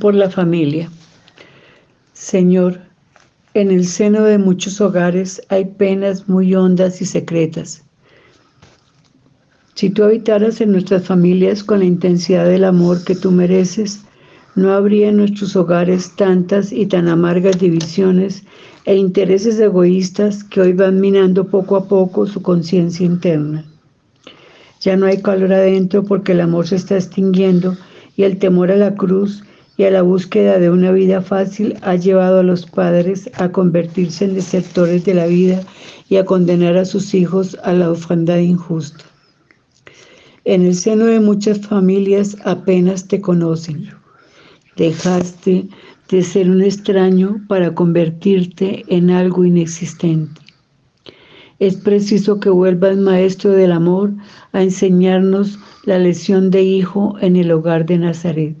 [0.00, 0.90] Por la familia.
[2.12, 2.78] Señor,
[3.54, 7.82] en el seno de muchos hogares hay penas muy hondas y secretas.
[9.72, 14.02] Si tú habitaras en nuestras familias con la intensidad del amor que tú mereces,
[14.56, 18.42] no habría en nuestros hogares tantas y tan amargas divisiones
[18.84, 23.64] e intereses egoístas que hoy van minando poco a poco su conciencia interna.
[24.82, 27.74] Ya no hay calor adentro porque el amor se está extinguiendo
[28.16, 29.44] y el temor a la cruz
[29.76, 34.24] y a la búsqueda de una vida fácil ha llevado a los padres a convertirse
[34.24, 35.60] en desertores de la vida
[36.08, 39.04] y a condenar a sus hijos a la ofrenda injusta.
[40.44, 43.90] En el seno de muchas familias apenas te conocen.
[44.76, 45.68] Dejaste
[46.08, 50.40] de ser un extraño para convertirte en algo inexistente.
[51.58, 54.12] Es preciso que vuelvas, Maestro del Amor,
[54.52, 58.56] a enseñarnos la lección de hijo en el hogar de Nazaret.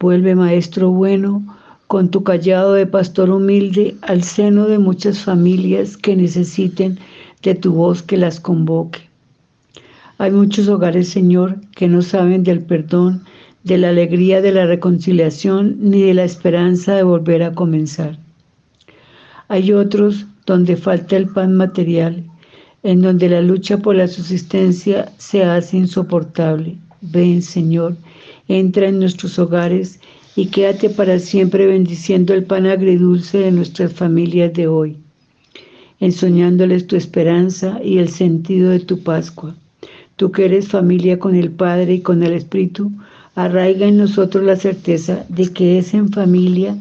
[0.00, 1.44] Vuelve, Maestro bueno,
[1.86, 6.98] con tu callado de pastor humilde al seno de muchas familias que necesiten
[7.42, 9.00] de tu voz que las convoque.
[10.16, 13.22] Hay muchos hogares, Señor, que no saben del perdón,
[13.64, 18.18] de la alegría de la reconciliación, ni de la esperanza de volver a comenzar.
[19.48, 22.24] Hay otros donde falta el pan material,
[22.82, 26.76] en donde la lucha por la subsistencia se hace insoportable.
[27.00, 27.96] Ven, Señor,
[28.48, 30.00] entra en nuestros hogares
[30.36, 34.96] y quédate para siempre bendiciendo el pan agridulce de nuestras familias de hoy,
[36.00, 39.54] ensoñándoles tu esperanza y el sentido de tu Pascua.
[40.16, 42.92] Tú que eres familia con el Padre y con el Espíritu,
[43.34, 46.76] arraiga en nosotros la certeza de que es en familia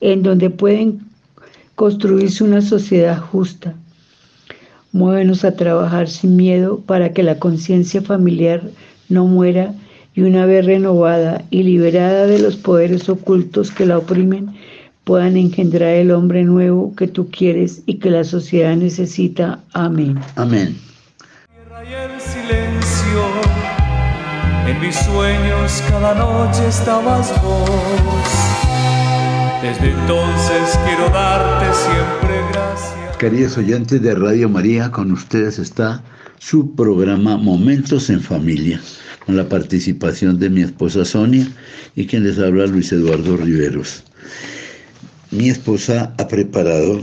[0.00, 1.00] en donde pueden
[1.74, 3.74] construirse una sociedad justa.
[4.92, 8.62] Muévenos a trabajar sin miedo para que la conciencia familiar
[9.08, 9.74] no muera
[10.14, 14.54] y una vez renovada y liberada de los poderes ocultos que la oprimen,
[15.04, 19.60] puedan engendrar el hombre nuevo que tú quieres y que la sociedad necesita.
[19.72, 20.18] Amén.
[20.36, 20.76] Amén.
[24.66, 27.68] En mis sueños cada noche estabas vos.
[29.60, 31.11] Desde entonces quiero darte siempre gracias.
[33.22, 36.02] Queridos oyentes de Radio María, con ustedes está
[36.40, 38.80] su programa Momentos en Familia,
[39.24, 41.46] con la participación de mi esposa Sonia
[41.94, 44.02] y quien les habla Luis Eduardo Riveros.
[45.30, 47.00] Mi esposa ha preparado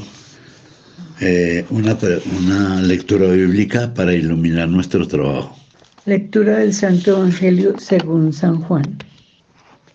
[1.22, 1.98] eh, una,
[2.38, 5.58] una lectura bíblica para iluminar nuestro trabajo.
[6.06, 8.98] Lectura del Santo Evangelio según San Juan.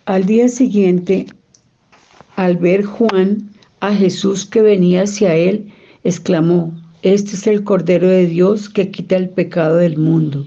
[0.07, 1.27] Al día siguiente,
[2.35, 3.47] al ver Juan
[3.79, 5.71] a Jesús que venía hacia él,
[6.05, 6.71] exclamó,
[7.01, 10.45] Este es el Cordero de Dios que quita el pecado del mundo.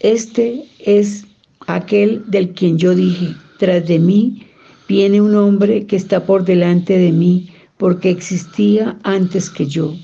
[0.00, 1.24] Este es
[1.66, 4.46] aquel del quien yo dije, tras de mí
[4.88, 9.94] viene un hombre que está por delante de mí, porque existía antes que yo.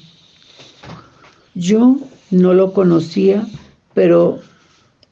[1.55, 1.99] Yo
[2.31, 3.47] no lo conocía,
[3.95, 4.39] pero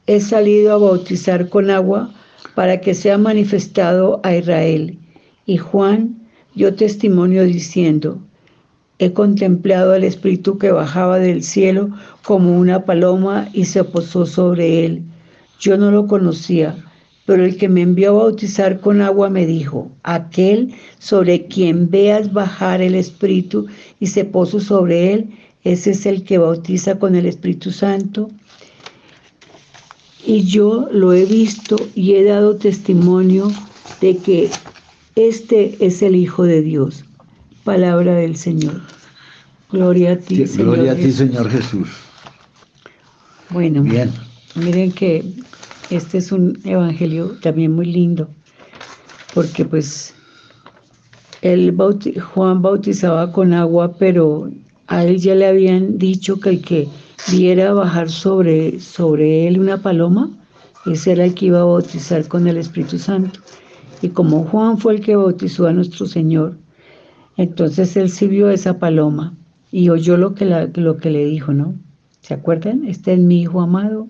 [0.07, 2.13] he salido a bautizar con agua
[2.55, 4.97] para que sea manifestado a Israel.
[5.45, 6.17] Y Juan
[6.55, 8.21] dio testimonio diciendo,
[8.99, 11.89] he contemplado al Espíritu que bajaba del cielo
[12.23, 15.03] como una paloma y se posó sobre él.
[15.59, 16.75] Yo no lo conocía,
[17.25, 22.33] pero el que me envió a bautizar con agua me dijo, aquel sobre quien veas
[22.33, 23.67] bajar el Espíritu
[23.99, 25.29] y se posó sobre él,
[25.63, 28.29] ese es el que bautiza con el Espíritu Santo.
[30.25, 33.51] Y yo lo he visto y he dado testimonio
[34.01, 34.49] de que
[35.15, 37.03] este es el Hijo de Dios.
[37.63, 38.96] Palabra del Señor.
[39.71, 40.75] Gloria a ti, Señor.
[40.75, 41.89] Gloria a ti, Señor Jesús.
[43.49, 44.11] Bueno, Bien.
[44.55, 45.25] miren que
[45.89, 48.29] este es un evangelio también muy lindo,
[49.33, 50.13] porque pues
[51.41, 51.75] el
[52.33, 54.49] Juan bautizaba con agua, pero
[54.87, 56.87] a él ya le habían dicho que el que
[57.29, 60.29] viera bajar sobre, sobre él una paloma,
[60.85, 63.41] ese era el que iba a bautizar con el Espíritu Santo.
[64.01, 66.57] Y como Juan fue el que bautizó a nuestro Señor,
[67.35, 69.36] entonces él sí vio esa paloma
[69.71, 71.75] y oyó lo que, lo que le dijo, ¿no?
[72.21, 72.85] ¿Se acuerdan?
[72.85, 74.07] Este es mi Hijo amado.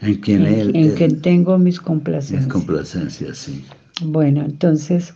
[0.00, 2.44] En quien, él, en quien tengo mis complacencias.
[2.44, 3.64] Mis complacencias, sí.
[4.02, 5.12] Bueno, entonces,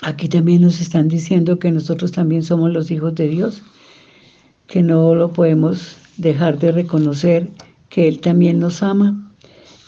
[0.00, 3.62] aquí también nos están diciendo que nosotros también somos los hijos de Dios,
[4.66, 7.48] que no lo podemos dejar de reconocer,
[7.90, 9.30] que Él también nos ama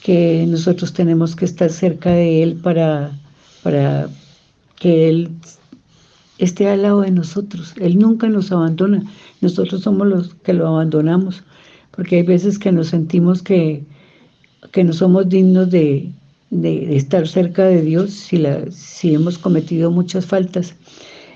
[0.02, 3.18] que nosotros tenemos que estar cerca de Él para,
[3.62, 4.08] para
[4.76, 5.30] que Él
[6.38, 7.74] esté al lado de nosotros.
[7.80, 9.02] Él nunca nos abandona.
[9.40, 11.42] Nosotros somos los que lo abandonamos,
[11.90, 13.84] porque hay veces que nos sentimos que,
[14.70, 16.10] que no somos dignos de,
[16.50, 20.74] de, estar cerca de Dios si, la, si hemos cometido muchas faltas.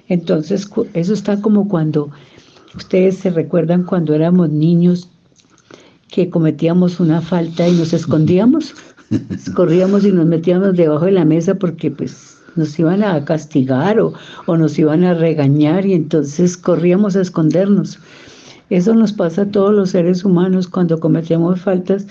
[0.09, 2.11] Entonces, eso está como cuando
[2.77, 5.09] ustedes se recuerdan cuando éramos niños
[6.09, 8.75] que cometíamos una falta y nos escondíamos,
[9.55, 14.13] corríamos y nos metíamos debajo de la mesa porque pues nos iban a castigar o,
[14.47, 17.99] o nos iban a regañar y entonces corríamos a escondernos.
[18.71, 22.07] Eso nos pasa a todos los seres humanos cuando cometemos faltas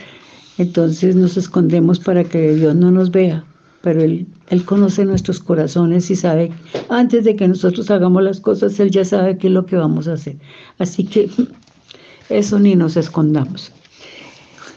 [0.58, 3.44] entonces nos escondemos para que Dios no nos vea,
[3.82, 6.52] pero Él, Él conoce nuestros corazones y sabe,
[6.90, 10.08] antes de que nosotros hagamos las cosas, Él ya sabe qué es lo que vamos
[10.08, 10.38] a hacer.
[10.80, 11.30] Así que
[12.30, 13.72] eso ni nos escondamos.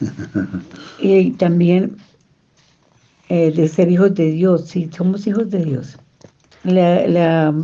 [1.01, 1.97] y también
[3.29, 5.99] eh, de ser hijos de Dios, sí, somos hijos de Dios.
[6.65, 7.55] La, la,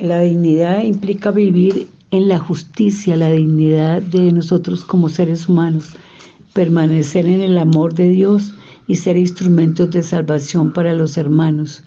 [0.00, 5.96] la dignidad implica vivir en la justicia, la dignidad de nosotros como seres humanos
[6.56, 8.54] permanecer en el amor de Dios
[8.86, 11.84] y ser instrumentos de salvación para los hermanos.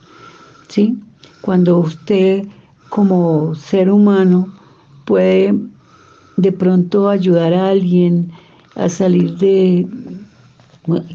[0.68, 0.96] ¿Sí?
[1.42, 2.46] Cuando usted
[2.90, 4.54] como ser humano
[5.06, 5.56] puede
[6.38, 8.32] de pronto ayudar a alguien
[8.76, 9.88] a salir de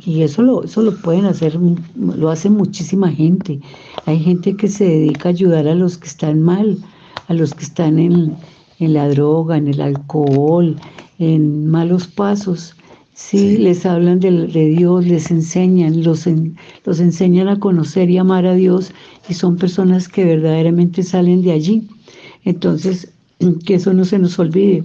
[0.05, 1.59] y eso lo, eso lo pueden hacer,
[1.97, 3.61] lo hace muchísima gente.
[4.07, 6.79] Hay gente que se dedica a ayudar a los que están mal,
[7.29, 8.37] a los que están en,
[8.79, 10.77] en la droga, en el alcohol,
[11.19, 12.75] en malos pasos.
[13.15, 16.27] Sí, les hablan de, Dios, les enseñan, los,
[16.85, 18.91] los enseñan a conocer y amar a Dios
[19.29, 21.89] y son personas que verdaderamente salen de allí.
[22.45, 23.13] Entonces,
[23.67, 24.85] que eso no se nos olvide.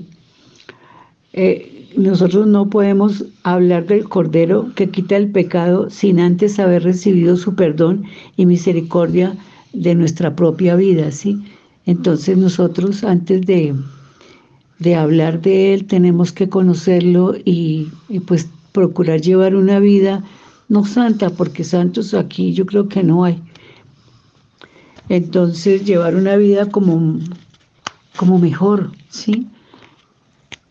[1.33, 7.35] Eh, nosotros no podemos hablar del Cordero que quita el pecado sin antes haber recibido
[7.35, 8.05] su perdón
[8.37, 9.35] y misericordia
[9.73, 11.39] de nuestra propia vida, ¿sí?
[11.85, 13.75] Entonces nosotros antes de,
[14.79, 17.87] de hablar de Él, tenemos que conocerlo y,
[18.25, 20.23] pues procurar llevar una vida
[20.67, 23.41] no santa, porque santos aquí yo creo que no hay.
[25.09, 27.19] Entonces llevar una vida como,
[28.15, 29.47] como mejor, ¿sí?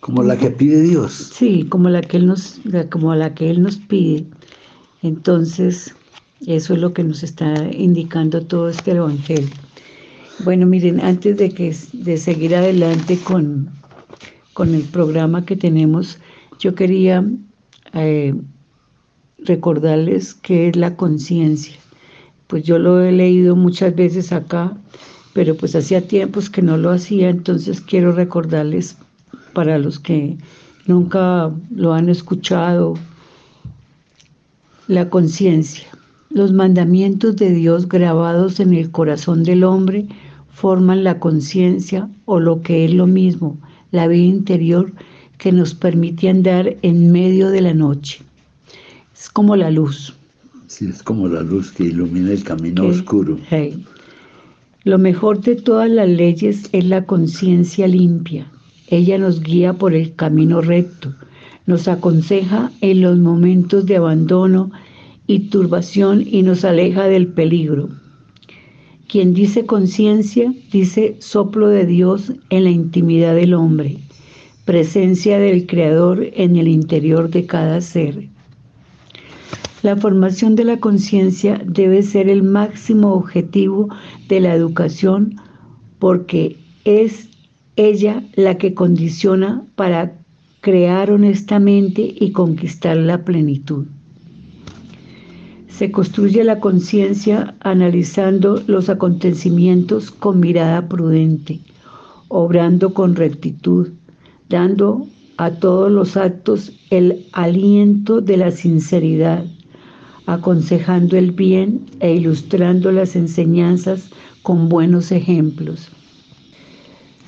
[0.00, 1.32] Como la que pide Dios.
[1.34, 2.60] Sí, como la que Él nos,
[2.90, 4.26] como la que Él nos pide.
[5.02, 5.94] Entonces,
[6.46, 9.50] eso es lo que nos está indicando todo este evangelio.
[10.44, 13.70] Bueno, miren, antes de que de seguir adelante con,
[14.52, 16.18] con el programa que tenemos,
[16.60, 17.24] yo quería
[17.92, 18.34] eh,
[19.38, 21.74] recordarles qué es la conciencia.
[22.46, 24.76] Pues yo lo he leído muchas veces acá,
[25.32, 28.96] pero pues hacía tiempos que no lo hacía, entonces quiero recordarles
[29.52, 30.36] para los que
[30.86, 32.94] nunca lo han escuchado,
[34.88, 35.86] la conciencia.
[36.30, 40.06] Los mandamientos de Dios grabados en el corazón del hombre
[40.50, 43.56] forman la conciencia o lo que es lo mismo,
[43.92, 44.92] la vida interior
[45.38, 48.20] que nos permite andar en medio de la noche.
[49.14, 50.14] Es como la luz.
[50.66, 53.38] Sí, es como la luz que ilumina el camino oscuro.
[54.84, 58.50] Lo mejor de todas las leyes es la conciencia limpia.
[58.90, 61.14] Ella nos guía por el camino recto,
[61.66, 64.70] nos aconseja en los momentos de abandono
[65.26, 67.90] y turbación y nos aleja del peligro.
[69.08, 73.98] Quien dice conciencia, dice soplo de Dios en la intimidad del hombre,
[74.64, 78.28] presencia del Creador en el interior de cada ser.
[79.82, 83.88] La formación de la conciencia debe ser el máximo objetivo
[84.28, 85.36] de la educación
[85.98, 87.27] porque es
[87.78, 90.12] ella la que condiciona para
[90.60, 93.86] crear honestamente y conquistar la plenitud.
[95.68, 101.60] Se construye la conciencia analizando los acontecimientos con mirada prudente,
[102.26, 103.90] obrando con rectitud,
[104.48, 105.06] dando
[105.36, 109.44] a todos los actos el aliento de la sinceridad,
[110.26, 114.10] aconsejando el bien e ilustrando las enseñanzas
[114.42, 115.92] con buenos ejemplos.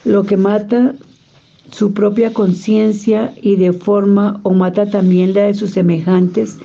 [0.04, 0.94] Lo que mata
[1.70, 6.58] su propia conciencia y deforma o mata también la de sus semejantes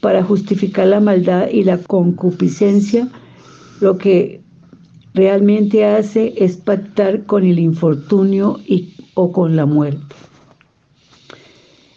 [0.00, 3.08] para justificar la maldad y la concupiscencia,
[3.80, 4.40] lo que
[5.14, 10.14] realmente hace es pactar con el infortunio y, o con la muerte.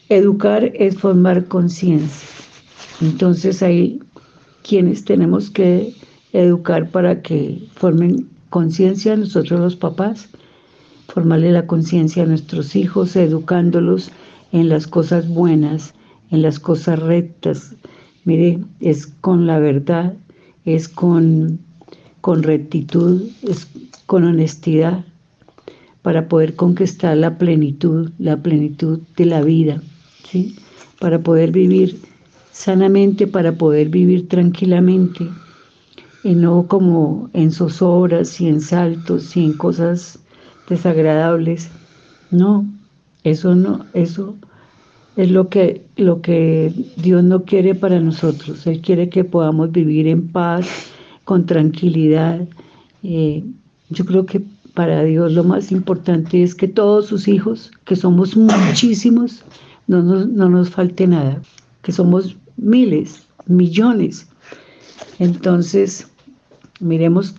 [0.09, 2.27] Educar es formar conciencia.
[3.01, 3.99] Entonces hay
[4.63, 5.93] quienes tenemos que
[6.33, 10.29] educar para que formen conciencia nosotros los papás,
[11.07, 14.11] formarle la conciencia a nuestros hijos, educándolos
[14.51, 15.95] en las cosas buenas,
[16.29, 17.75] en las cosas rectas,
[18.23, 20.13] Mire, es con la verdad,
[20.65, 21.59] es con,
[22.21, 23.67] con rectitud, es
[24.05, 25.03] con honestidad
[26.03, 29.81] para poder conquistar la plenitud, la plenitud de la vida,
[30.29, 30.55] ¿sí?
[30.99, 31.99] Para poder vivir
[32.51, 35.27] sanamente para poder vivir tranquilamente
[36.23, 40.19] y no como en zozobras y en saltos y en cosas
[40.69, 41.69] desagradables.
[42.29, 42.65] No,
[43.23, 44.35] eso no, eso
[45.15, 48.65] es lo que, lo que Dios no quiere para nosotros.
[48.67, 50.67] Él quiere que podamos vivir en paz,
[51.25, 52.47] con tranquilidad.
[53.03, 53.43] Eh,
[53.89, 54.41] yo creo que
[54.73, 59.43] para Dios lo más importante es que todos sus hijos, que somos muchísimos,
[59.87, 61.41] no nos, no nos falte nada,
[61.81, 64.27] que somos miles, millones.
[65.19, 66.07] Entonces,
[66.81, 67.35] miremos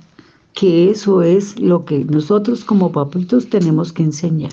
[0.54, 4.52] que eso es lo que nosotros como papitos tenemos que enseñar.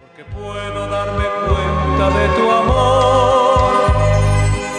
[0.00, 3.70] Porque puedo darme cuenta de tu amor,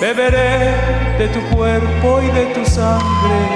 [0.02, 0.76] beberé
[1.18, 3.54] de tu cuerpo y de tu sangre,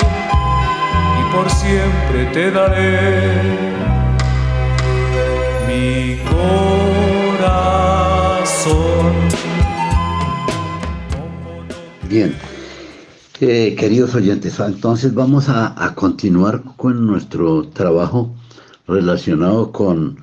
[1.19, 3.41] y por siempre te daré
[5.67, 6.17] mi
[7.39, 7.83] corazón.
[12.09, 12.35] Bien,
[13.43, 18.33] eh, queridos oyentes, entonces vamos a, continuar con nuestro trabajo
[18.87, 20.17] relacionado con,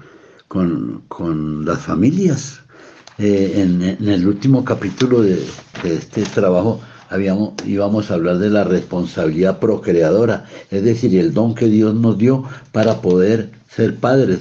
[0.48, 2.60] con, las familias.
[3.18, 5.36] Eh, en, el último capítulo de,
[5.82, 11.54] de, este trabajo habíamos, íbamos a hablar de la responsabilidad procreadora, es decir, el don
[11.54, 14.40] que Dios nos dio para poder ser padres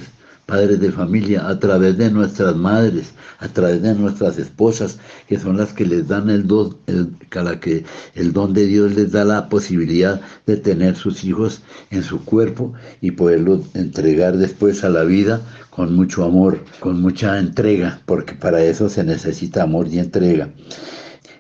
[0.50, 5.58] padres de familia, a través de nuestras madres, a través de nuestras esposas, que son
[5.58, 7.16] las que les dan el don, el,
[7.62, 12.26] que el don de Dios les da la posibilidad de tener sus hijos en su
[12.26, 18.34] cuerpo y poderlos entregar después a la vida con mucho amor, con mucha entrega, porque
[18.34, 20.50] para eso se necesita amor y entrega.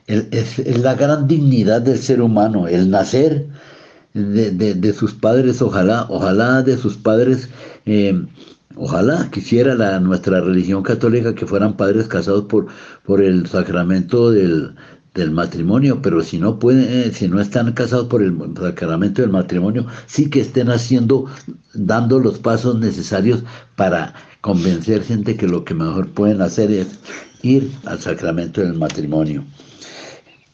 [0.07, 3.47] Es, la gran dignidad del ser humano, el nacer
[4.13, 7.49] de, sus padres, ojalá, ojalá de sus padres
[7.85, 8.19] eh,
[8.81, 12.67] Ojalá quisiera la, nuestra religión católica que fueran padres casados por,
[13.03, 14.73] por el sacramento del,
[15.31, 19.85] matrimonio, pero si no pueden, eh, si no están casados por el sacramento del matrimonio,
[20.05, 21.25] sí que estén haciendo,
[21.73, 23.43] dando los pasos necesarios
[23.75, 26.87] para convencer gente que lo que mejor pueden hacer es
[27.41, 29.43] ir al sacramento del matrimonio.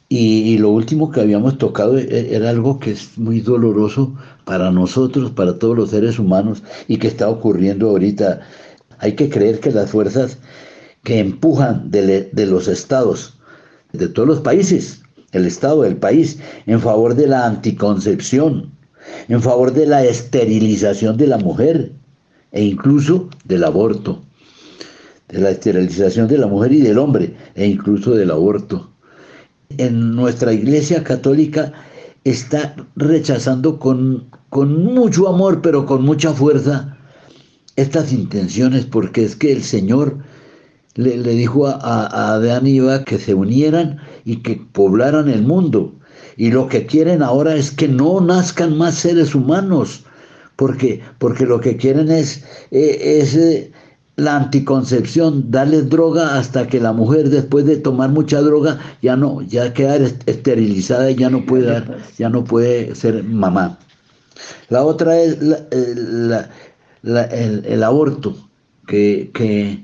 [0.09, 4.15] Y, lo último que habíamos tocado e, era algo que es muy doloroso
[4.45, 8.41] para nosotros, para todos los seres humanos y que está ocurriendo ahorita.
[8.99, 10.37] Hay que creer que las fuerzas
[11.03, 13.37] que empujan de, los estados,
[13.91, 15.01] de todos los países,
[15.33, 18.71] el estado del país, en favor de la anticoncepción,
[19.27, 21.91] en favor de la esterilización de la mujer
[22.51, 24.23] e incluso del aborto,
[25.27, 28.89] de la esterilización de la mujer y del hombre e incluso del aborto
[29.77, 31.73] en nuestra iglesia católica
[32.25, 36.97] está rechazando con, con mucho amor, pero con mucha fuerza,
[37.75, 40.17] estas intenciones, porque es que el Señor
[40.95, 45.93] le, dijo a, a, Adán y Eva que se unieran y que poblaran el mundo.
[46.35, 50.03] Y lo que quieren ahora es que no nazcan más seres humanos,
[50.55, 53.71] porque, porque lo que quieren es, eh, es eh,
[54.17, 59.41] la anticoncepción, darle droga hasta que la mujer después de tomar mucha droga ya no,
[59.41, 63.77] ya queda esterilizada y ya no puede dar, ya no puede ser mamá.
[64.69, 65.37] La otra es
[67.03, 68.35] el, aborto,
[68.87, 69.83] que, que,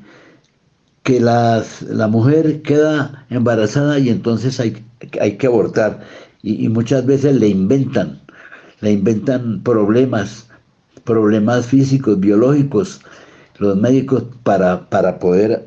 [1.04, 4.84] que la mujer queda embarazada y entonces hay,
[5.20, 6.02] hay que abortar.
[6.42, 8.22] Y, y muchas veces le inventan,
[8.80, 10.48] le inventan problemas,
[11.04, 13.02] problemas físicos, biológicos,
[13.62, 15.66] los médicos para, para poder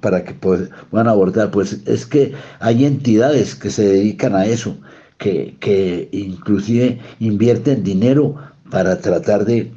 [0.00, 4.76] para que puedan abortar, pues es que hay entidades que se dedican a eso,
[5.16, 8.36] que, que inclusive invierten dinero
[8.70, 9.72] para tratar de,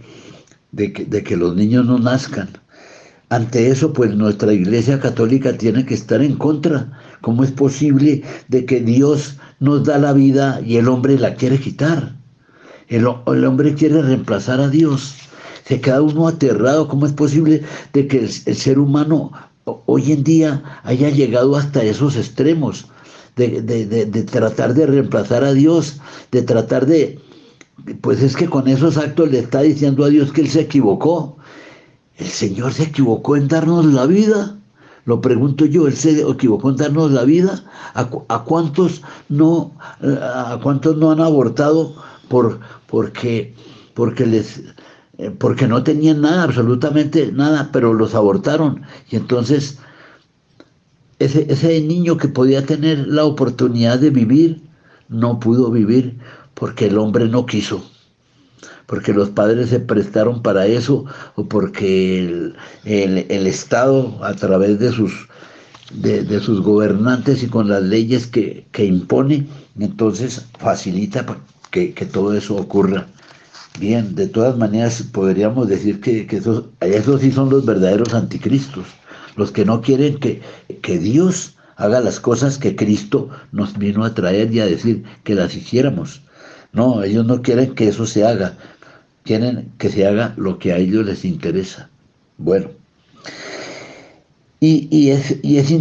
[0.74, 2.50] de, que, los niños no nazcan.
[3.30, 6.92] Ante eso, pues nuestra Iglesia Católica tiene que estar en contra.
[7.22, 11.58] ¿Cómo es posible de que Dios nos da la vida y el hombre la quiere
[11.58, 12.14] quitar?
[12.90, 15.16] El hombre quiere reemplazar a Dios
[15.72, 16.90] se queda uno aterrado.
[16.90, 17.64] ¿Cómo es posible
[17.94, 19.32] de que el, ser humano
[19.64, 22.88] hoy en día haya llegado hasta esos extremos?
[23.38, 26.02] De, de, tratar de reemplazar a Dios,
[26.32, 27.18] de tratar de...
[28.02, 31.38] Pues es que con esos actos le está diciendo a Dios que Él se equivocó.
[32.18, 34.58] El Señor se equivocó en darnos la vida.
[35.06, 37.64] Lo pregunto yo, ¿Él se equivocó en darnos la vida?
[37.94, 41.96] ¿A, a cuántos, no, a cuántos no han abortado
[42.28, 43.56] por, porque,
[44.26, 44.62] les,
[45.38, 48.82] porque no tenían nada, absolutamente nada, pero los abortaron.
[49.10, 49.80] Y entonces
[51.20, 54.62] ese, ese niño que podía tener la oportunidad de vivir,
[55.10, 56.18] no pudo vivir
[56.54, 57.84] porque el hombre no quiso
[58.88, 64.92] porque los padres se prestaron para eso o porque el, el, Estado a través de
[64.92, 65.14] sus
[65.94, 69.48] de, sus gobernantes y con las leyes que, impone,
[69.80, 71.26] entonces facilita
[71.70, 73.08] que, todo eso ocurra.
[73.80, 78.86] Bien, de todas maneras podríamos decir que, esos, sí son los verdaderos anticristos,
[79.36, 80.42] los que no quieren que,
[80.82, 85.36] que Dios haga las cosas que Cristo nos vino a traer y a decir que
[85.36, 86.22] las hiciéramos.
[86.74, 88.58] No, ellos no quieren que eso se haga,
[89.24, 91.90] quieren que se haga lo que a ellos les interesa.
[92.38, 92.70] Bueno,
[94.60, 95.72] y, es, es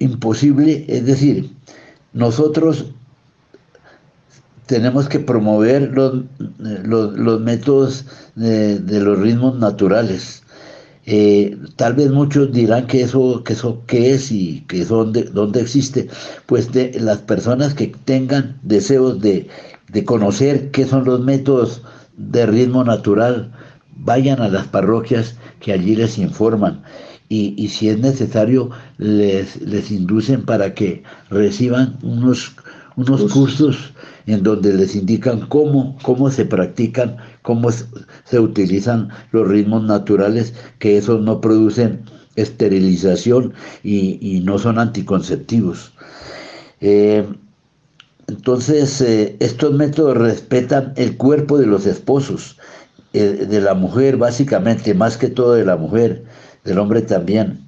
[0.00, 1.50] imposible, es decir,
[2.14, 2.86] nosotros
[4.66, 6.24] tenemos que promover los,
[6.58, 8.04] los, métodos
[8.34, 10.42] de, los ritmos naturales.
[11.06, 15.22] Eh, tal vez muchos dirán que eso, que eso qué es y que eso dónde,
[15.24, 16.08] dónde existe.
[16.46, 19.48] Pues de, las personas que tengan deseos de,
[19.92, 21.82] de conocer qué son los métodos
[22.16, 23.52] de ritmo natural,
[23.98, 26.82] vayan a las parroquias que allí les informan
[27.28, 32.52] y, si es necesario les, les inducen para que reciban unos,
[32.96, 33.92] unos cursos
[34.26, 40.98] en donde les indican cómo, cómo se practican, cómo se utilizan los ritmos naturales, que
[40.98, 42.02] esos no producen
[42.34, 45.92] esterilización y, no son anticonceptivos.
[46.80, 47.26] Eh,
[48.28, 52.58] entonces, eh, estos métodos respetan el cuerpo de los esposos,
[53.12, 56.24] eh, de la mujer básicamente, más que todo de la mujer,
[56.64, 57.65] del hombre también,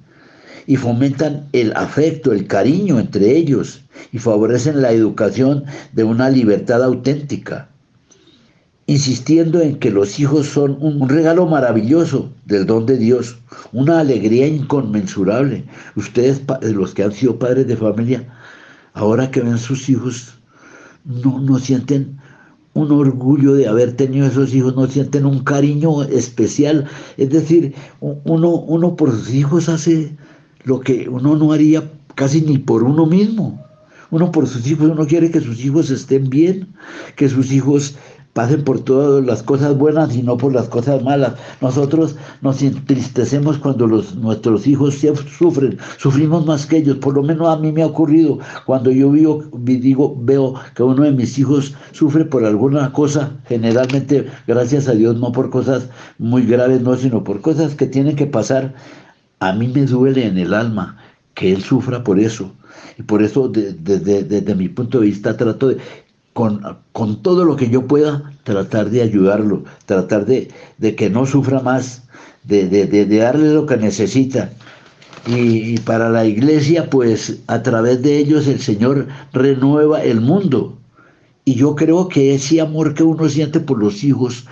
[0.67, 6.83] y fomentan el afecto, el cariño entre ellos, y favorecen la educación de una libertad
[6.83, 7.69] auténtica,
[8.87, 13.37] insistiendo en que los hijos son un regalo maravilloso del don de Dios,
[13.71, 15.65] una alegría inconmensurable.
[15.95, 18.27] Ustedes, los que han sido padres de familia,
[18.93, 20.33] ahora que ven sus hijos,
[21.05, 22.19] no, no sienten
[22.73, 26.85] un orgullo de haber tenido esos hijos, no sienten un cariño especial.
[27.17, 30.15] Es decir, uno, uno por sus hijos hace
[30.63, 31.83] lo que uno no haría
[32.15, 33.63] casi ni por uno mismo.
[34.11, 36.67] Uno por sus hijos, uno quiere que sus hijos estén bien,
[37.15, 37.95] que sus hijos
[38.33, 41.33] pasen por todas las cosas buenas y no por las cosas malas.
[41.61, 44.95] Nosotros nos entristecemos cuando los, nuestros hijos
[45.37, 49.11] sufren, sufrimos más que ellos, por lo menos a mí me ha ocurrido cuando yo
[49.11, 54.93] vivo, digo, veo que uno de mis hijos sufre por alguna cosa, generalmente, gracias a
[54.93, 58.73] Dios, no por cosas muy graves, no, sino por cosas que tienen que pasar,
[59.39, 60.97] a mí me duele en el alma
[61.33, 62.53] que él sufra por eso.
[62.97, 65.77] Y por eso, desde mi punto de vista, trato de
[66.93, 70.47] con, todo lo que yo pueda, tratar de ayudarlo, tratar de,
[70.95, 72.03] que no sufra más,
[72.43, 74.51] de, darle lo que necesita.
[75.27, 80.77] Y, para la iglesia, pues a través de ellos el Señor renueva el mundo.
[81.43, 84.45] Y yo creo que ese amor que uno siente por los hijos,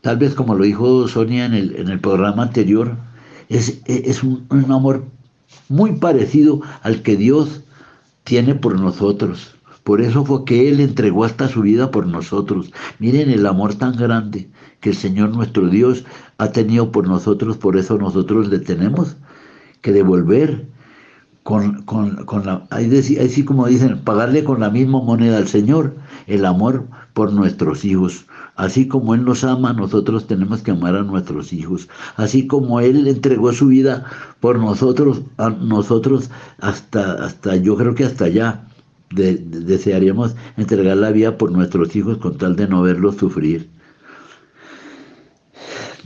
[0.00, 2.96] tal vez como lo dijo Sonia en el, en el programa anterior,
[3.48, 5.04] es, es un, un amor
[5.68, 7.62] muy parecido al que Dios
[8.24, 9.54] tiene por nosotros.
[9.84, 12.72] Por eso fue que Él entregó hasta su vida por nosotros.
[12.98, 14.48] Miren el amor tan grande
[14.80, 16.04] que el Señor nuestro Dios
[16.38, 19.16] ha tenido por nosotros, por eso nosotros le tenemos
[19.82, 20.66] que devolver
[21.42, 25.94] con, con, con la, así como dicen, pagarle con la misma moneda al Señor,
[26.26, 28.26] el amor por nuestros hijos.
[28.56, 31.88] Así como Él nos ama, nosotros tenemos que amar a nuestros hijos.
[32.16, 34.04] Así como Él entregó su vida
[34.40, 38.66] por nosotros, a nosotros hasta, hasta yo creo que hasta allá
[39.10, 43.70] desearíamos entregar la vida por nuestros hijos con tal de no verlos sufrir.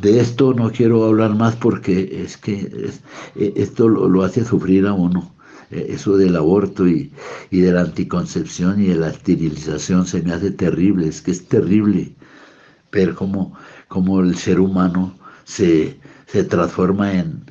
[0.01, 2.91] De esto no quiero hablar más porque es que
[3.35, 5.35] e, esto lo, hace sufrir a uno.
[5.71, 7.13] E, eso del aborto y,
[7.51, 12.13] de la anticoncepción y de la esterilización se me hace terrible, es que es terrible
[12.93, 13.55] ver cómo,
[13.89, 17.45] cómo el ser humano se, se transforma en,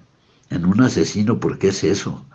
[0.50, 2.26] en un asesino, porque es eso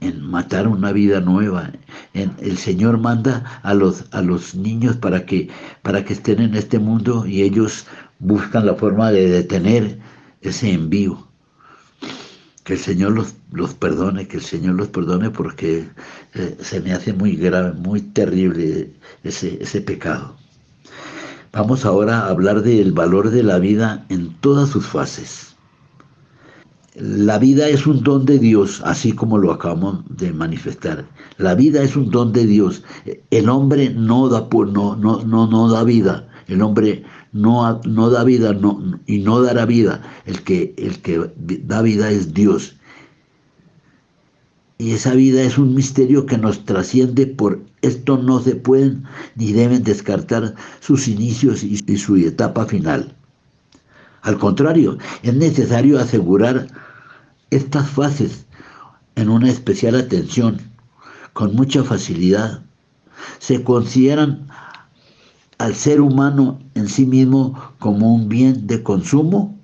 [0.00, 1.72] en, matar una vida nueva.
[2.14, 5.48] En, el Señor manda a los, a los niños para que,
[5.82, 7.86] para que estén en este mundo y ellos
[8.18, 9.98] buscan la forma de detener
[10.42, 11.29] ese envío.
[12.70, 15.88] Que el Señor los, los perdone, que el Señor los perdone porque
[16.34, 20.36] eh, se me hace muy grave, muy terrible ese, ese pecado.
[21.50, 25.56] Vamos ahora a hablar del valor de la vida en todas sus fases.
[26.94, 31.04] La vida es un don de Dios, así como lo acabamos de manifestar.
[31.38, 32.84] La vida es un don de Dios.
[33.32, 36.28] El hombre no da, no, no, no, no da vida.
[36.46, 37.02] El hombre
[37.32, 40.02] no, no da vida no, y no dará vida.
[40.26, 42.76] El que, el que da vida es Dios.
[44.78, 47.26] Y esa vida es un misterio que nos trasciende.
[47.26, 49.04] Por esto no se pueden
[49.36, 53.14] ni deben descartar sus inicios y su etapa final.
[54.22, 56.66] Al contrario, es necesario asegurar
[57.50, 58.46] estas fases
[59.16, 60.60] en una especial atención,
[61.32, 62.62] con mucha facilidad.
[63.38, 64.46] Se consideran
[65.60, 69.58] al ser humano en sí mismo como un bien de consumo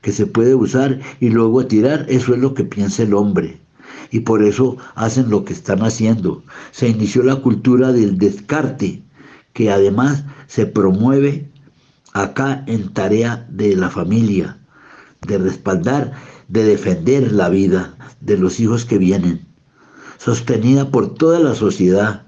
[0.00, 2.06] que se puede usar y luego tirar.
[2.08, 3.60] Eso es lo que piensa el hombre.
[4.12, 6.44] Y por eso hacen lo que están haciendo.
[6.70, 9.02] Se inició la cultura del descarte,
[9.52, 11.50] que además se promueve
[12.12, 14.56] acá en tarea de la familia,
[15.26, 16.12] de respaldar,
[16.46, 19.44] de defender la vida de los hijos que vienen,
[20.16, 22.26] sostenida por toda la sociedad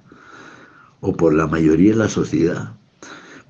[1.01, 2.75] o por la mayoría de la sociedad,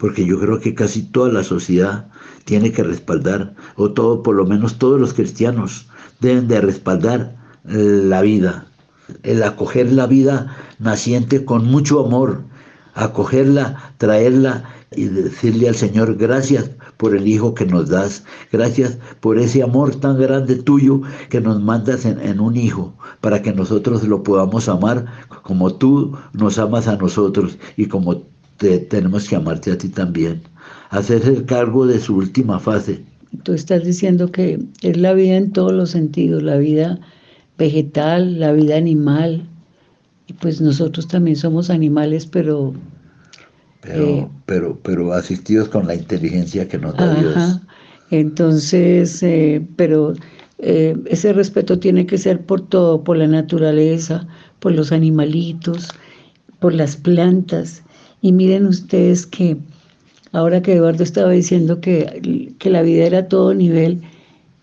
[0.02, 2.08] porque yo creo que casi toda la sociedad
[2.44, 5.86] tiene que respaldar, o todo, por lo menos todos los cristianos
[6.18, 8.66] deben de respaldar la vida,
[9.22, 12.42] el acoger la vida naciente con mucho amor,
[12.94, 19.38] acogerla, traerla y decirle al Señor gracias por el Hijo que nos das, gracias por
[19.38, 24.24] ese amor tan grande tuyo que nos mandas en, un Hijo, para que nosotros lo
[24.24, 25.06] podamos amar
[25.44, 28.31] como tú nos amas a nosotros y como
[28.62, 30.40] te, tenemos que amarte a ti también.
[30.90, 33.02] Hacerse cargo de su última fase.
[33.42, 37.00] Tú estás diciendo que es la vida en todos los sentidos, la vida
[37.58, 39.46] vegetal, la vida animal,
[40.28, 42.74] y pues nosotros también somos animales, pero
[43.80, 47.60] pero, eh, pero, pero asistidos con la inteligencia que nos da Dios.
[48.10, 50.14] Entonces, eh, pero
[50.58, 54.26] eh, ese respeto tiene que ser por todo, por la naturaleza,
[54.60, 55.88] por los animalitos,
[56.60, 57.82] por las plantas.
[58.22, 59.58] Y miren ustedes que
[60.32, 64.00] ahora que Eduardo estaba diciendo que, que la vida era a todo nivel,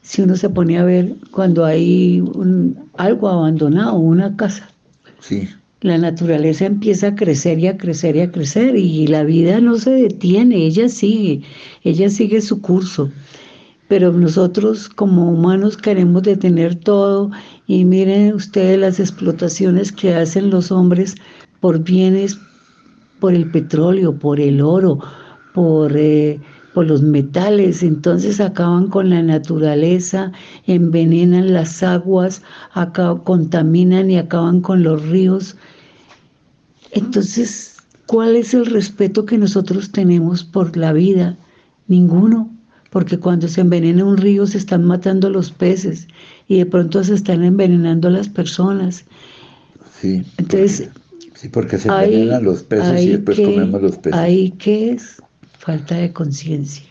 [0.02, 4.68] si uno se pone a ver cuando hay un, algo abandonado, una casa,
[5.20, 5.48] sí
[5.82, 9.78] la naturaleza empieza a crecer y a crecer y a crecer y la vida no
[9.78, 11.42] se detiene, ella sigue,
[11.84, 13.10] ella sigue su curso.
[13.88, 17.32] Pero nosotros como humanos queremos detener todo
[17.66, 21.16] y miren ustedes las explotaciones que hacen los hombres
[21.60, 22.38] por bienes,
[23.20, 25.00] por el petróleo, por el oro,
[25.54, 25.96] por...
[25.96, 26.40] Eh,
[26.74, 30.32] por los metales, entonces acaban con la naturaleza,
[30.68, 32.42] envenenan las aguas,
[33.24, 35.58] contaminan y acaban con los ríos.
[36.92, 41.36] Entonces, ¿cuál es el respeto que nosotros tenemos por la vida?
[41.88, 42.50] Ninguno,
[42.92, 46.08] porque cuando se envenena un río se están matando los peces
[46.48, 49.06] y de pronto se están envenenando las personas.
[50.00, 50.24] Sí.
[50.38, 50.90] Entonces,
[51.40, 54.20] sí, porque se envenenan los peces y después comemos los peces.
[54.20, 55.22] Ahí que es
[55.58, 56.86] falta de conciencia.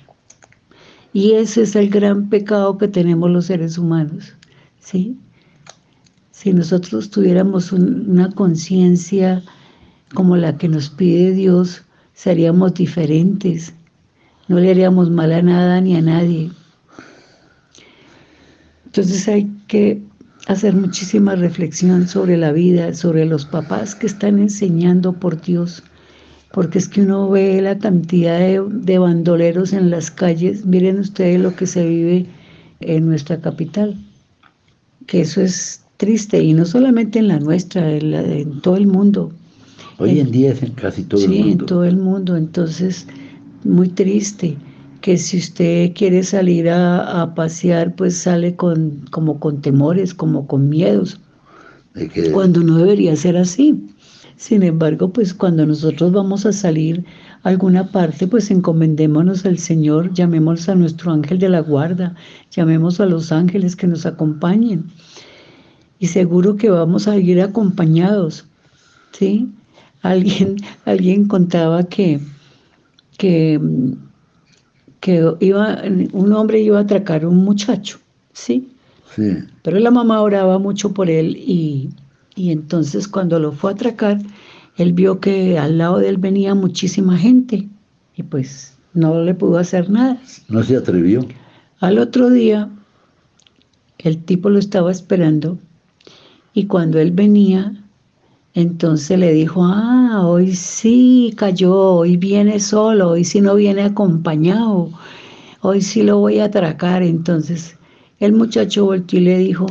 [1.12, 4.34] Y ese es el gran pecado que tenemos los seres humanos,
[4.78, 5.18] ¿sí?
[6.30, 9.42] Si nosotros tuviéramos una conciencia
[10.14, 11.82] como la que nos pide Dios,
[12.14, 13.74] seríamos diferentes.
[14.46, 16.50] No le haríamos mal a nada ni a nadie.
[18.87, 20.00] Entonces hay que
[20.48, 25.82] hacer muchísima reflexión sobre la vida, sobre los papás que están enseñando por Dios,
[26.52, 31.38] porque es que uno ve la cantidad de, de bandoleros en las calles, miren ustedes
[31.38, 32.26] lo que se vive
[32.80, 33.94] en nuestra capital,
[35.06, 39.30] que eso es triste, y no solamente en la nuestra, en todo el mundo.
[39.98, 41.44] Hoy en día es en casi todo el mundo.
[41.44, 42.37] Sí, en todo el mundo.
[42.37, 43.06] Entonces,
[43.64, 44.56] muy triste
[45.00, 50.68] que si usted quiere salir a, pasear, pues sale con, como con temores, como con
[50.68, 51.20] miedos.
[52.32, 53.88] Cuando no debería ser así.
[54.37, 57.04] Sin embargo, pues cuando nosotros vamos a salir
[57.42, 62.14] a alguna parte, pues encomendémonos al Señor, llamemos a nuestro ángel de la guarda,
[62.52, 64.84] llamemos a los ángeles que nos acompañen.
[65.98, 68.46] Y seguro que vamos a ir acompañados,
[69.11, 69.52] ¿sí?
[70.02, 72.20] Alguien, alguien contaba que,
[73.16, 73.61] que,
[75.00, 75.82] que iba,
[76.12, 77.98] un hombre iba a atracar a un muchacho,
[78.32, 78.68] ¿sí?
[79.14, 79.38] Sí.
[79.62, 81.90] Pero la mamá oraba mucho por él y,
[82.34, 84.18] y entonces cuando lo fue a atracar,
[84.76, 87.68] él vio que al lado de él venía muchísima gente
[88.16, 90.20] y pues no le pudo hacer nada.
[90.48, 91.26] No se atrevió.
[91.80, 92.68] Al otro día,
[93.98, 95.58] el tipo lo estaba esperando
[96.52, 97.77] y cuando él venía,
[98.59, 104.90] entonces le dijo, ah, hoy sí cayó, hoy viene solo, hoy sí no viene acompañado,
[105.61, 107.05] hoy sí lo voy a atracar.
[107.05, 107.77] Entonces
[108.18, 109.66] el muchacho volvió y le dijo,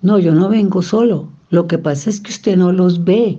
[0.00, 3.38] no, yo no vengo solo, lo que pasa es que usted no los ve.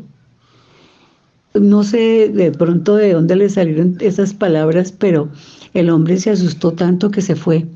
[1.53, 5.27] No sé de pronto de dónde le salieron esas palabras, pero
[5.73, 7.67] el hombre se asustó tanto que se fue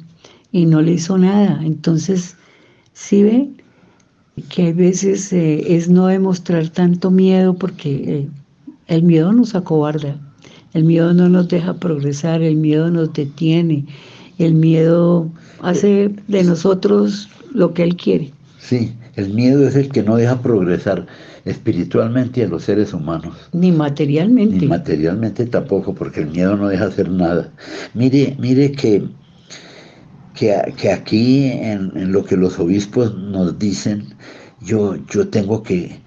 [0.54, 1.60] y no le hizo nada.
[1.62, 2.38] Entonces,
[2.94, 3.50] ¿sí ve?
[4.50, 8.28] Que a veces eh, es no demostrar tanto miedo porque eh,
[8.88, 10.17] el miedo nos acobarda,
[10.73, 13.86] el miedo no nos deja progresar, el miedo nos detiene,
[14.38, 15.30] el miedo
[15.62, 18.32] hace de nosotros lo que Él quiere.
[18.60, 21.08] Sí, El miedo es el que no deja progresar
[21.45, 23.36] espiritualmente a los seres humanos.
[23.54, 24.58] Ni materialmente.
[24.58, 27.50] Ni materialmente tampoco, porque el miedo no deja hacer nada.
[27.93, 29.04] Mire, mire que,
[30.38, 34.13] que, aquí en, lo que los obispos nos dicen,
[34.62, 36.00] yo, yo tengo que,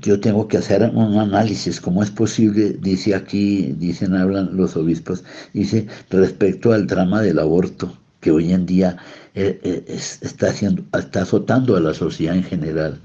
[0.00, 5.24] yo tengo que hacer un análisis, cómo es posible, dice aquí, dicen, hablan los obispos,
[5.52, 8.96] dice, respecto al drama del aborto, que hoy en día
[9.34, 12.98] eh, eh, está, haciendo, está azotando a la sociedad en general.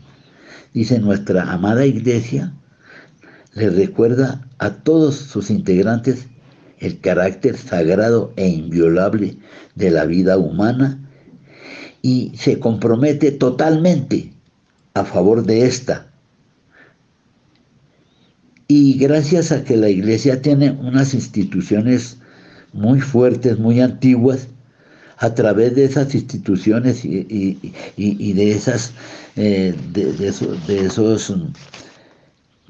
[0.74, 2.54] Dice, nuestra amada iglesia
[3.54, 6.28] le recuerda a todos sus integrantes
[6.80, 9.38] el carácter sagrado e inviolable
[9.76, 11.00] de la vida humana
[12.02, 14.32] y se compromete totalmente
[14.94, 16.08] a favor de esta.
[18.68, 22.18] Y gracias a que la iglesia tiene unas instituciones
[22.74, 24.48] muy fuertes, muy antiguas,
[25.18, 28.92] a través de esas instituciones y, de esas
[29.36, 30.28] eh, de,
[30.86, 31.30] esos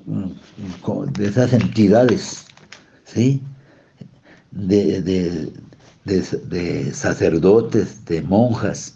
[0.06, 0.32] mm,
[1.18, 2.46] de esas entidades
[3.06, 3.41] ¿sí?
[4.56, 5.52] De,
[6.94, 8.96] sacerdotes, de monjas,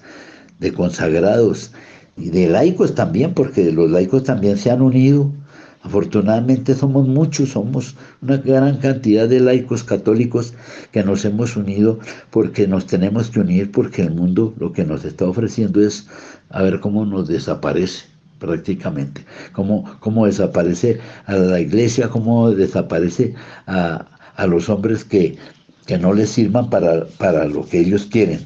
[0.59, 1.71] de consagrados
[2.17, 5.31] y de laicos también, porque los laicos también se han unido.
[5.81, 10.53] Afortunadamente somos muchos, somos una gran cantidad de laicos católicos
[10.91, 11.99] que nos hemos unido
[12.31, 16.05] porque nos tenemos que unir porque el mundo lo que nos está ofreciendo es
[16.49, 18.07] a ver cómo nos desaparece
[18.39, 24.05] prácticamente, cómo, cómo desaparece a la iglesia, cómo desaparece a,
[24.47, 25.37] los hombres que,
[25.85, 28.45] que no les sirvan para, para lo que ellos quieren.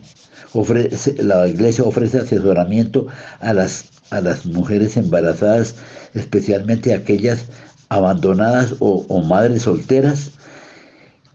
[0.54, 3.08] Ofrece, la iglesia ofrece asesoramiento
[3.40, 5.76] a las a las mujeres embarazadas,
[6.14, 7.46] especialmente aquellas
[7.90, 10.32] abandonadas o, madres solteras,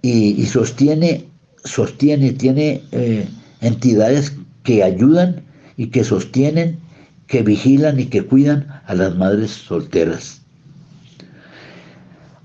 [0.02, 1.28] y, sostiene,
[1.64, 3.26] sostiene, tiene eh,
[3.60, 5.42] entidades que ayudan
[5.76, 6.78] y que sostienen,
[7.26, 10.40] que vigilan y que cuidan a las madres solteras.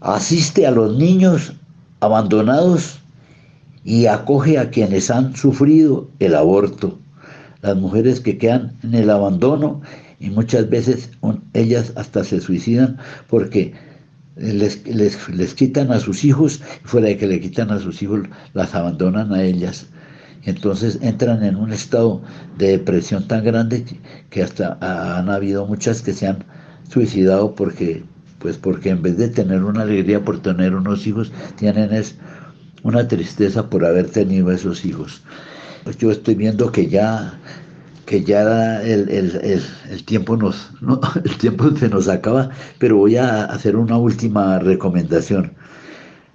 [0.02, 1.54] Asiste a los niños
[2.04, 3.00] abandonados
[3.84, 7.00] y acoge a quienes han sufrido el aborto,
[7.62, 9.82] las mujeres que quedan en el abandono
[10.20, 11.10] y muchas veces
[11.54, 12.98] ellas hasta se suicidan
[13.30, 13.74] porque
[14.36, 18.22] les, les, quitan a sus hijos y fuera de que le quitan a sus hijos
[18.54, 19.86] las abandonan a ellas.
[20.46, 22.22] Entonces entran en un estado
[22.58, 23.86] de depresión tan grande
[24.30, 26.44] que, hasta han habido muchas que se han
[26.90, 28.04] suicidado porque,
[28.44, 32.16] pues porque en vez de tener una alegría por tener unos hijos, tienen es
[32.84, 35.22] una tristeza por haber tenido esos hijos.
[35.86, 37.40] Pues yo estoy viendo que ya
[38.06, 40.72] que ya el, tiempo nos,
[41.24, 45.54] el tiempo se nos acaba, pero voy a hacer una última recomendación.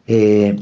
[0.07, 0.59] Eh,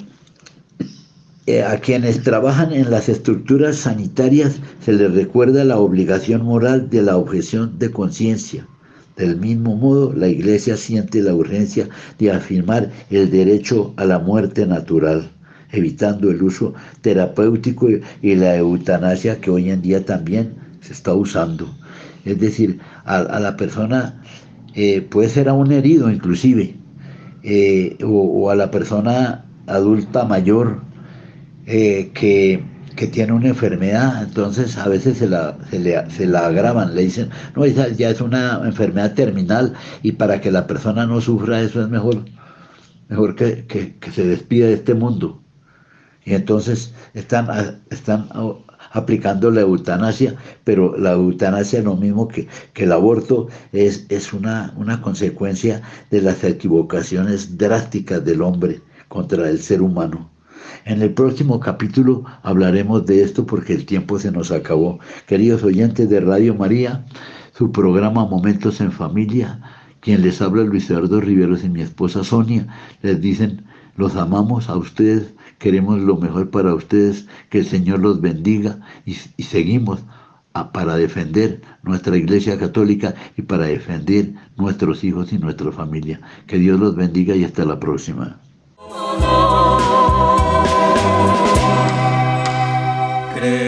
[1.47, 7.03] eh, a quienes trabajan en las estructuras sanitarias se les recuerda la obligación moral de
[7.03, 8.67] la objeción de conciencia.
[9.17, 14.67] Del mismo modo, la Iglesia siente la urgencia de afirmar el derecho a la muerte
[14.67, 15.31] natural,
[15.73, 17.89] evitando el uso terapéutico
[18.21, 21.67] y la eutanasia que hoy en día también se está usando.
[22.27, 24.23] Es decir, a, la persona
[24.75, 26.77] eh, puede ser a un herido inclusive,
[27.43, 30.83] eh, o, a la persona adulta mayor
[31.67, 32.63] eh, que,
[33.07, 37.89] tiene una enfermedad, entonces a veces se la, se, la agravan, le dicen, no, esa
[37.89, 42.25] ya es una enfermedad terminal y para que la persona no sufra eso es mejor,
[43.09, 45.43] mejor que, que se despida de este mundo.
[46.27, 47.49] Y entonces están,
[47.91, 48.29] están
[48.91, 54.75] aplicando la eutanasia, pero la eutanasia lo mismo que, que el aborto es, es una,
[54.77, 60.29] una consecuencia de las equivocaciones drásticas del hombre contra el ser humano.
[60.85, 64.99] En el próximo capítulo hablaremos de esto porque el tiempo se nos acabó.
[65.27, 67.05] Queridos oyentes de Radio María,
[67.53, 69.61] su programa Momentos en Familia,
[70.01, 72.67] quien les habla Luis Eduardo Riveros y mi esposa Sonia,
[73.03, 73.65] les dicen,
[73.97, 79.15] los amamos a ustedes queremos lo mejor para ustedes, que el Señor los bendiga y,
[79.43, 80.01] seguimos
[80.73, 86.21] para defender nuestra Iglesia Católica y para defender nuestros hijos y nuestra familia.
[86.47, 88.39] Que Dios los bendiga y hasta la próxima.
[93.37, 93.66] creer.